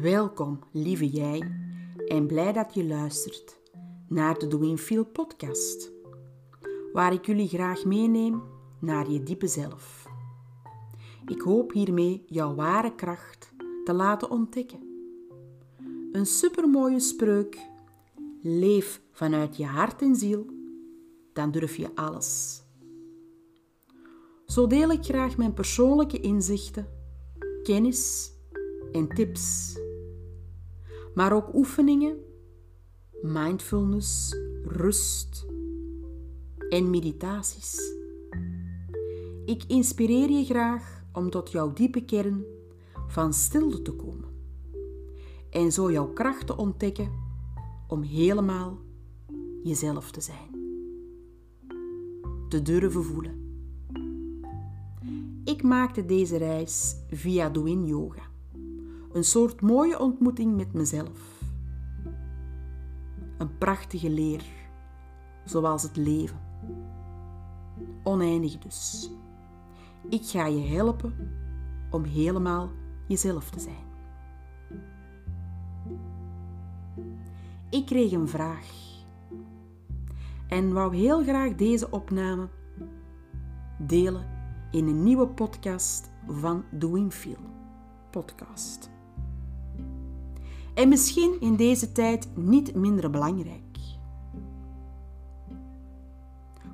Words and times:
Welkom, 0.00 0.58
lieve 0.72 1.08
jij, 1.08 1.52
en 2.06 2.26
blij 2.26 2.52
dat 2.52 2.74
je 2.74 2.84
luistert 2.84 3.60
naar 4.08 4.38
de 4.38 4.46
Doing 4.46 4.80
Feel 4.80 5.04
podcast, 5.04 5.92
waar 6.92 7.12
ik 7.12 7.26
jullie 7.26 7.48
graag 7.48 7.84
meeneem 7.84 8.42
naar 8.80 9.10
je 9.10 9.22
diepe 9.22 9.46
zelf. 9.46 10.06
Ik 11.26 11.40
hoop 11.40 11.72
hiermee 11.72 12.22
jouw 12.26 12.54
ware 12.54 12.94
kracht 12.94 13.52
te 13.84 13.92
laten 13.92 14.30
ontdekken. 14.30 14.78
Een 16.12 16.26
supermooie 16.26 17.00
spreuk. 17.00 17.58
Leef 18.42 19.00
vanuit 19.12 19.56
je 19.56 19.64
hart 19.64 20.02
en 20.02 20.16
ziel, 20.16 20.46
dan 21.32 21.50
durf 21.50 21.76
je 21.76 21.94
alles. 21.94 22.62
Zo 24.46 24.66
deel 24.66 24.90
ik 24.90 25.04
graag 25.04 25.36
mijn 25.36 25.54
persoonlijke 25.54 26.20
inzichten, 26.20 26.88
kennis 27.62 28.32
en 28.92 29.08
tips. 29.08 29.76
Maar 31.18 31.32
ook 31.32 31.54
oefeningen, 31.54 32.16
mindfulness, 33.22 34.36
rust 34.64 35.46
en 36.68 36.90
meditaties. 36.90 37.80
Ik 39.44 39.64
inspireer 39.66 40.30
je 40.30 40.44
graag 40.44 41.04
om 41.12 41.30
tot 41.30 41.50
jouw 41.50 41.72
diepe 41.72 42.04
kern 42.04 42.44
van 43.08 43.32
stilte 43.32 43.82
te 43.82 43.92
komen 43.92 44.28
en 45.50 45.72
zo 45.72 45.92
jouw 45.92 46.12
kracht 46.12 46.46
te 46.46 46.56
ontdekken 46.56 47.10
om 47.88 48.02
helemaal 48.02 48.78
jezelf 49.62 50.10
te 50.10 50.20
zijn. 50.20 50.50
Te 52.48 52.62
durven 52.62 53.04
voelen. 53.04 53.62
Ik 55.44 55.62
maakte 55.62 56.04
deze 56.04 56.36
reis 56.36 56.96
via 57.10 57.50
Doin 57.50 57.86
Yoga. 57.86 58.37
Een 59.18 59.24
soort 59.24 59.60
mooie 59.60 59.98
ontmoeting 59.98 60.56
met 60.56 60.72
mezelf. 60.72 61.42
Een 63.38 63.58
prachtige 63.58 64.10
leer, 64.10 64.44
zoals 65.44 65.82
het 65.82 65.96
leven. 65.96 66.38
Oneindig 68.02 68.58
dus. 68.58 69.10
Ik 70.08 70.24
ga 70.24 70.46
je 70.46 70.60
helpen 70.60 71.14
om 71.90 72.04
helemaal 72.04 72.70
jezelf 73.06 73.50
te 73.50 73.60
zijn. 73.60 73.86
Ik 77.70 77.86
kreeg 77.86 78.12
een 78.12 78.28
vraag 78.28 78.66
en 80.48 80.72
wou 80.72 80.96
heel 80.96 81.22
graag 81.22 81.54
deze 81.54 81.90
opname 81.90 82.48
delen 83.78 84.26
in 84.70 84.86
een 84.86 85.02
nieuwe 85.02 85.28
podcast 85.28 86.10
van 86.26 86.64
Doing 86.70 87.12
Feel 87.12 87.56
podcast. 88.10 88.97
En 90.78 90.88
misschien 90.88 91.40
in 91.40 91.56
deze 91.56 91.92
tijd 91.92 92.28
niet 92.36 92.74
minder 92.74 93.10
belangrijk. 93.10 93.78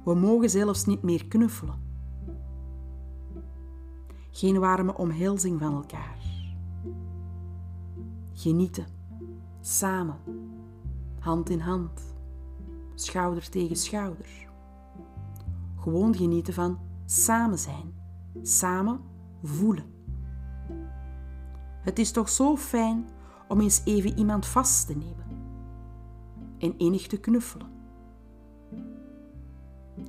We 0.05 0.15
mogen 0.15 0.51
zelfs 0.51 0.85
niet 0.85 1.03
meer 1.03 1.27
knuffelen. 1.27 1.83
Geen 4.31 4.59
warme 4.59 4.97
omhelzing 4.97 5.61
van 5.61 5.75
elkaar. 5.75 6.19
Genieten, 8.33 8.87
samen, 9.61 10.17
hand 11.19 11.51
in 11.51 11.61
hand, 11.61 12.15
schouder 12.95 13.49
tegen 13.51 13.77
schouder. 13.77 14.49
Gewoon 15.77 16.15
genieten 16.15 16.55
van 16.55 16.79
samen 17.05 17.59
zijn, 17.59 17.95
samen 18.43 19.01
voelen. 19.43 19.87
Het 21.81 21.99
is 21.99 22.11
toch 22.11 22.29
zo 22.29 22.57
fijn 22.57 23.13
om 23.49 23.61
eens 23.61 23.83
even 23.85 24.19
iemand 24.19 24.47
vast 24.47 24.87
te 24.87 24.97
nemen 24.97 25.27
en 26.59 26.75
enig 26.77 27.07
te 27.07 27.17
knuffelen. 27.17 27.73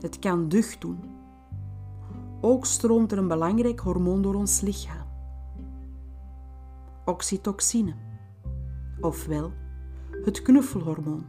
Het 0.01 0.19
kan 0.19 0.49
ducht 0.49 0.81
doen. 0.81 0.99
Ook 2.41 2.65
stroomt 2.65 3.11
er 3.11 3.17
een 3.17 3.27
belangrijk 3.27 3.79
hormoon 3.79 4.21
door 4.21 4.35
ons 4.35 4.61
lichaam. 4.61 5.07
Oxytocine, 7.05 7.93
ofwel 8.99 9.51
het 10.23 10.41
knuffelhormoon, 10.41 11.25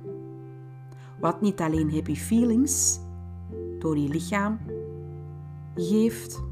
wat 1.21 1.41
niet 1.41 1.61
alleen 1.61 1.93
happy 1.93 2.15
feelings 2.15 3.01
door 3.79 3.99
je 3.99 4.09
lichaam 4.09 4.59
geeft, 5.75 6.43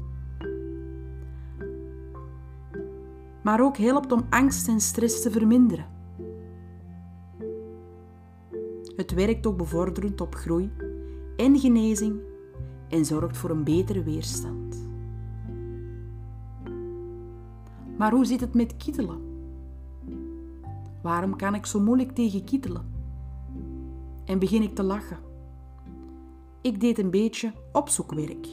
maar 3.45 3.61
ook 3.61 3.77
helpt 3.77 4.11
om 4.11 4.25
angst 4.29 4.67
en 4.67 4.79
stress 4.79 5.21
te 5.21 5.31
verminderen. 5.31 5.85
Het 8.95 9.13
werkt 9.13 9.47
ook 9.47 9.57
bevorderend 9.57 10.21
op 10.21 10.35
groei 10.35 10.71
en 11.37 11.59
genezing 11.59 12.19
en 12.89 13.05
zorgt 13.05 13.37
voor 13.37 13.49
een 13.49 13.63
betere 13.63 14.03
weerstand. 14.03 14.87
Maar 17.97 18.11
hoe 18.11 18.25
zit 18.25 18.39
het 18.39 18.53
met 18.53 18.77
kietelen? 18.77 19.21
Waarom 21.01 21.35
kan 21.35 21.55
ik 21.55 21.65
zo 21.65 21.79
moeilijk 21.79 22.11
tegen 22.11 22.43
kietelen? 22.43 22.93
En 24.25 24.39
begin 24.39 24.61
ik 24.61 24.75
te 24.75 24.83
lachen? 24.83 25.17
Ik 26.61 26.79
deed 26.79 26.97
een 26.97 27.11
beetje 27.11 27.53
opzoekwerk. 27.71 28.47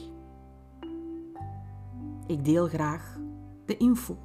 Ik 2.27 2.45
deel 2.45 2.67
graag 2.67 3.19
de 3.65 3.77
info. 3.77 4.17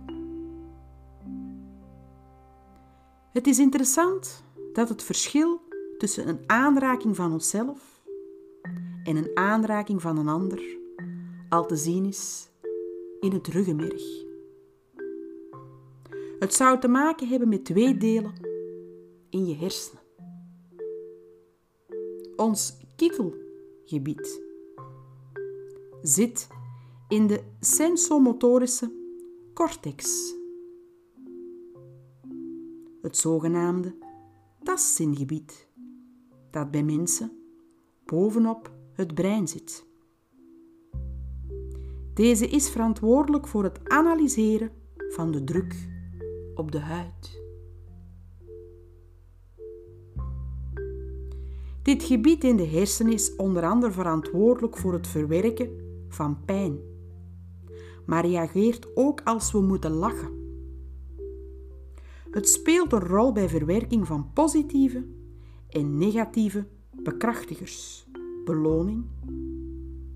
Het 3.38 3.46
is 3.46 3.58
interessant 3.58 4.44
dat 4.72 4.88
het 4.88 5.02
verschil 5.02 5.60
tussen 5.98 6.28
een 6.28 6.40
aanraking 6.46 7.16
van 7.16 7.32
onszelf 7.32 8.02
en 9.04 9.16
een 9.16 9.30
aanraking 9.34 10.02
van 10.02 10.18
een 10.18 10.28
ander 10.28 10.78
al 11.48 11.66
te 11.66 11.76
zien 11.76 12.04
is 12.04 12.48
in 13.20 13.32
het 13.32 13.46
ruggenmerg. 13.46 14.02
Het 16.38 16.54
zou 16.54 16.80
te 16.80 16.88
maken 16.88 17.28
hebben 17.28 17.48
met 17.48 17.64
twee 17.64 17.96
delen 17.96 18.32
in 19.30 19.46
je 19.46 19.54
hersenen. 19.54 20.02
Ons 22.36 22.76
kietelgebied 22.96 24.40
zit 26.02 26.46
in 27.08 27.26
de 27.26 27.42
sensomotorische 27.60 28.92
cortex 29.54 30.36
het 33.02 33.16
zogenaamde 33.16 33.94
tastzingebied, 34.62 35.68
dat 36.50 36.70
bij 36.70 36.82
mensen 36.82 37.32
bovenop 38.04 38.70
het 38.92 39.14
brein 39.14 39.48
zit. 39.48 39.86
Deze 42.14 42.46
is 42.46 42.70
verantwoordelijk 42.70 43.46
voor 43.46 43.64
het 43.64 43.88
analyseren 43.88 44.70
van 45.08 45.30
de 45.30 45.44
druk 45.44 45.88
op 46.54 46.72
de 46.72 46.80
huid. 46.80 47.42
Dit 51.82 52.02
gebied 52.02 52.44
in 52.44 52.56
de 52.56 52.66
hersenen 52.66 53.12
is 53.12 53.36
onder 53.36 53.62
andere 53.62 53.92
verantwoordelijk 53.92 54.76
voor 54.76 54.92
het 54.92 55.06
verwerken 55.06 55.70
van 56.08 56.44
pijn, 56.44 56.78
maar 58.06 58.26
reageert 58.26 58.96
ook 58.96 59.20
als 59.24 59.52
we 59.52 59.60
moeten 59.60 59.90
lachen 59.90 60.37
het 62.30 62.48
speelt 62.48 62.92
een 62.92 63.00
rol 63.00 63.32
bij 63.32 63.48
verwerking 63.48 64.06
van 64.06 64.32
positieve 64.32 65.06
en 65.68 65.98
negatieve 65.98 66.66
bekrachtigers, 67.02 68.06
beloning 68.44 69.04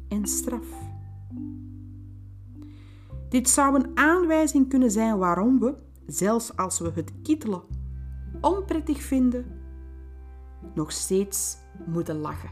en 0.09 0.27
straf. 0.27 0.67
Dit 3.29 3.49
zou 3.49 3.75
een 3.75 3.91
aanwijzing 3.95 4.69
kunnen 4.69 4.91
zijn 4.91 5.19
waarom 5.19 5.59
we, 5.59 5.75
zelfs 6.07 6.57
als 6.57 6.79
we 6.79 6.91
het 6.95 7.13
kietelen 7.23 7.63
onprettig 8.41 9.03
vinden, 9.03 9.45
nog 10.75 10.93
steeds 10.93 11.57
moeten 11.87 12.17
lachen. 12.17 12.51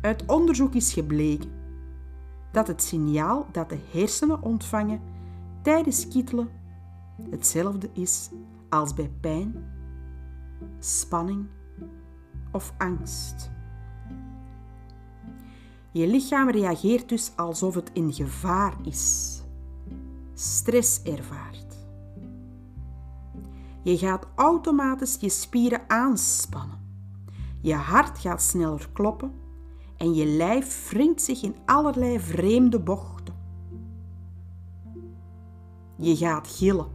Uit 0.00 0.26
onderzoek 0.26 0.74
is 0.74 0.92
gebleken 0.92 1.63
dat 2.54 2.66
het 2.66 2.82
signaal 2.82 3.46
dat 3.52 3.68
de 3.68 3.78
hersenen 3.90 4.42
ontvangen 4.42 5.00
tijdens 5.62 6.08
kietelen 6.08 6.48
hetzelfde 7.30 7.90
is 7.92 8.30
als 8.68 8.94
bij 8.94 9.10
pijn, 9.20 9.54
spanning 10.78 11.46
of 12.52 12.74
angst. 12.78 13.50
Je 15.90 16.06
lichaam 16.06 16.50
reageert 16.50 17.08
dus 17.08 17.32
alsof 17.36 17.74
het 17.74 17.90
in 17.92 18.12
gevaar 18.12 18.74
is, 18.82 19.42
stress 20.34 21.02
ervaart. 21.02 21.76
Je 23.82 23.98
gaat 23.98 24.26
automatisch 24.34 25.16
je 25.20 25.28
spieren 25.28 25.82
aanspannen. 25.86 26.78
Je 27.60 27.74
hart 27.74 28.18
gaat 28.18 28.42
sneller 28.42 28.88
kloppen 28.92 29.43
en 29.96 30.14
je 30.14 30.26
lijf 30.26 30.90
wringt 30.90 31.22
zich 31.22 31.42
in 31.42 31.56
allerlei 31.64 32.20
vreemde 32.20 32.80
bochten. 32.80 33.34
Je 35.96 36.16
gaat 36.16 36.48
gillen. 36.48 36.86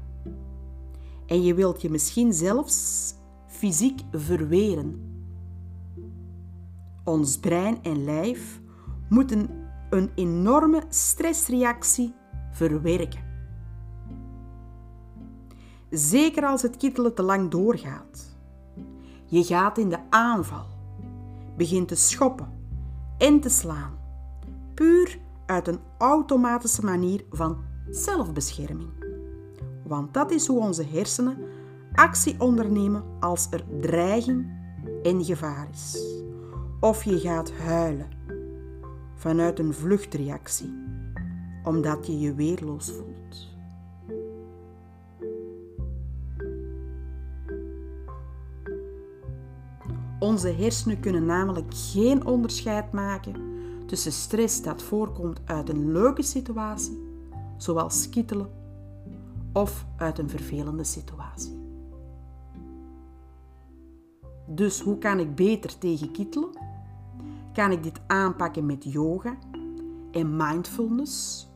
En 1.26 1.44
je 1.44 1.54
wilt 1.54 1.82
je 1.82 1.90
misschien 1.90 2.34
zelfs 2.34 3.14
fysiek 3.48 4.02
verweren. 4.12 5.02
Ons 7.04 7.38
brein 7.38 7.84
en 7.84 8.04
lijf 8.04 8.62
moeten 9.10 9.50
een 9.90 10.12
enorme 10.16 10.84
stressreactie 10.90 12.14
verwerken. 12.52 13.28
Zeker 15.90 16.46
als 16.46 16.62
het 16.62 16.78
kittelen 16.78 17.16
te 17.16 17.24
lang 17.24 17.52
doorgaat. 17.52 18.38
Je 19.26 19.44
gaat 19.44 19.78
in 19.78 19.90
de 19.90 20.00
aanval, 20.10 20.66
begint 21.56 21.88
te 21.88 21.96
schoppen 21.96 22.59
en 23.20 23.40
te 23.40 23.50
slaan, 23.50 23.98
puur 24.74 25.20
uit 25.46 25.68
een 25.68 25.80
automatische 25.98 26.86
manier 26.86 27.26
van 27.32 27.58
zelfbescherming. 27.90 28.90
Want 29.84 30.14
dat 30.14 30.32
is 30.32 30.48
hoe 30.48 30.60
onze 30.60 30.84
hersenen 30.84 31.38
actie 31.94 32.40
ondernemen 32.40 33.04
als 33.20 33.48
er 33.50 33.64
dreiging 33.82 34.52
en 35.04 35.26
gevaar 35.26 35.68
is. 35.72 36.18
Of 36.80 37.04
je 37.04 37.20
gaat 37.20 37.52
huilen 37.52 38.10
vanuit 39.16 39.60
een 39.60 39.74
vluchtreactie, 39.74 40.74
omdat 41.64 42.08
je 42.08 42.20
je 42.20 42.34
weerloos 42.34 42.92
voelt. 42.92 43.48
Onze 50.20 50.48
hersenen 50.50 51.00
kunnen 51.00 51.26
namelijk 51.26 51.74
geen 51.74 52.26
onderscheid 52.26 52.92
maken 52.92 53.34
tussen 53.86 54.12
stress 54.12 54.62
dat 54.62 54.82
voorkomt 54.82 55.40
uit 55.46 55.70
een 55.70 55.92
leuke 55.92 56.24
situatie, 56.24 57.08
zoals 57.58 58.10
kittelen, 58.10 58.50
of 59.54 59.86
uit 59.98 60.20
een 60.20 60.30
vervelende 60.30 60.84
situatie. 60.84 61.58
Dus 64.48 64.82
hoe 64.82 64.98
kan 64.98 65.20
ik 65.20 65.36
beter 65.36 65.78
tegen 65.78 66.12
kittelen? 66.12 66.50
Kan 67.54 67.72
ik 67.72 67.84
dit 67.84 68.00
aanpakken 68.08 68.66
met 68.66 68.84
yoga 68.84 69.38
en 70.12 70.36
mindfulness? 70.36 71.48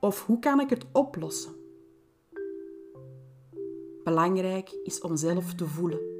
Of 0.00 0.26
hoe 0.26 0.38
kan 0.38 0.60
ik 0.60 0.70
het 0.70 0.86
oplossen? 0.92 1.52
Belangrijk 4.04 4.78
is 4.84 5.00
om 5.00 5.16
zelf 5.16 5.54
te 5.54 5.66
voelen. 5.66 6.17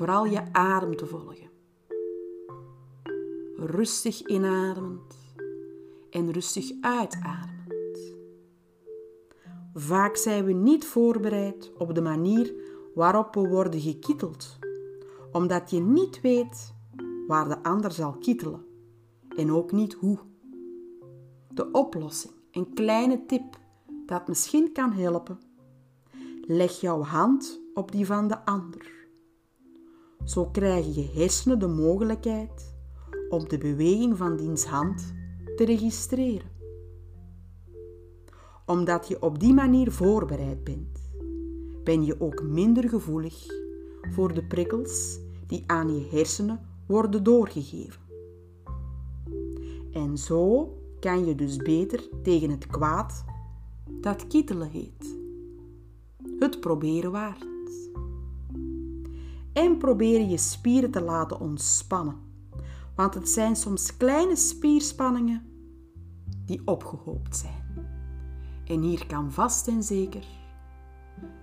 Vooral 0.00 0.24
je 0.24 0.52
adem 0.52 0.96
te 0.96 1.06
volgen. 1.06 1.50
Rustig 3.56 4.26
inademend 4.26 5.14
en 6.10 6.32
rustig 6.32 6.72
uitademend. 6.80 8.14
Vaak 9.74 10.16
zijn 10.16 10.44
we 10.44 10.52
niet 10.52 10.86
voorbereid 10.86 11.72
op 11.78 11.94
de 11.94 12.00
manier 12.00 12.54
waarop 12.94 13.34
we 13.34 13.48
worden 13.48 13.80
gekitteld, 13.80 14.58
omdat 15.32 15.70
je 15.70 15.80
niet 15.80 16.20
weet 16.20 16.74
waar 17.26 17.48
de 17.48 17.62
ander 17.62 17.92
zal 17.92 18.12
kittelen 18.12 18.64
en 19.36 19.52
ook 19.52 19.72
niet 19.72 19.92
hoe. 19.92 20.18
De 21.48 21.70
oplossing, 21.70 22.34
een 22.50 22.74
kleine 22.74 23.26
tip 23.26 23.58
dat 24.06 24.28
misschien 24.28 24.72
kan 24.72 24.92
helpen. 24.92 25.38
Leg 26.46 26.80
jouw 26.80 27.02
hand 27.02 27.60
op 27.74 27.92
die 27.92 28.06
van 28.06 28.28
de 28.28 28.44
ander. 28.44 29.00
Zo 30.24 30.46
krijgen 30.46 30.94
je 30.94 31.10
hersenen 31.14 31.58
de 31.58 31.66
mogelijkheid 31.66 32.74
om 33.28 33.48
de 33.48 33.58
beweging 33.58 34.16
van 34.16 34.36
diens 34.36 34.64
hand 34.64 35.14
te 35.56 35.64
registreren. 35.64 36.50
Omdat 38.66 39.08
je 39.08 39.22
op 39.22 39.38
die 39.38 39.54
manier 39.54 39.92
voorbereid 39.92 40.64
bent, 40.64 41.10
ben 41.84 42.04
je 42.04 42.20
ook 42.20 42.42
minder 42.42 42.88
gevoelig 42.88 43.46
voor 44.10 44.34
de 44.34 44.44
prikkels 44.44 45.18
die 45.46 45.64
aan 45.66 45.94
je 45.94 46.08
hersenen 46.10 46.60
worden 46.86 47.22
doorgegeven. 47.22 48.00
En 49.92 50.18
zo 50.18 50.72
kan 51.00 51.24
je 51.24 51.34
dus 51.34 51.56
beter 51.56 52.08
tegen 52.22 52.50
het 52.50 52.66
kwaad 52.66 53.24
dat 54.00 54.26
kittelen 54.26 54.70
heet. 54.70 55.18
Het 56.38 56.60
proberen 56.60 57.10
waard. 57.10 57.49
En 59.60 59.76
probeer 59.76 60.28
je 60.28 60.36
spieren 60.36 60.90
te 60.90 61.00
laten 61.00 61.40
ontspannen, 61.40 62.16
want 62.94 63.14
het 63.14 63.28
zijn 63.28 63.56
soms 63.56 63.96
kleine 63.96 64.36
spierspanningen 64.36 65.42
die 66.44 66.62
opgehoopt 66.64 67.36
zijn. 67.36 67.64
En 68.64 68.80
hier 68.80 69.06
kan 69.06 69.32
vast 69.32 69.68
en 69.68 69.82
zeker 69.82 70.24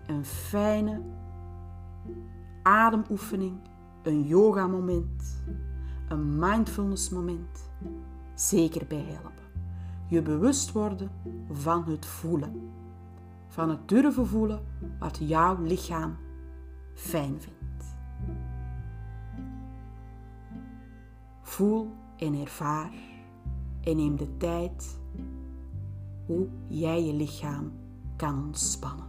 een 0.08 0.26
fijne 0.26 1.02
ademoefening 2.64 3.60
een 4.04 4.24
yoga 4.24 4.68
moment, 4.68 5.44
een 6.10 6.40
mindfulness 6.40 7.10
moment 7.10 7.70
zeker 8.36 8.88
bij 8.88 9.06
helpen. 9.08 9.46
Je 10.08 10.22
bewust 10.22 10.72
worden 10.72 11.12
van 11.52 11.84
het 11.84 12.06
voelen. 12.06 12.72
Van 13.48 13.70
het 13.70 13.88
durven 13.88 14.28
voelen 14.28 14.66
wat 15.00 15.18
jouw 15.22 15.62
lichaam 15.62 16.18
fijn 16.94 17.42
vindt. 17.42 17.97
Voel 21.58 21.92
en 22.18 22.34
ervaar 22.34 22.94
en 23.84 23.96
neem 23.96 24.18
de 24.18 24.38
tijd 24.38 25.00
hoe 26.26 26.48
jij 26.68 27.06
je 27.06 27.14
lichaam 27.14 27.72
kan 28.16 28.44
ontspannen. 28.46 29.07